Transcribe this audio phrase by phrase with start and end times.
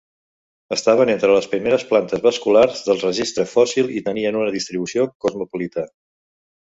[0.75, 5.85] Estaven entre les primeres plantes vasculars del registre fòssil i tenien una distribució cosmopolita.